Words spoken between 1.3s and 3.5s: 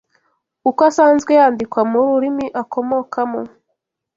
yandikwa mu rurimi akomokamo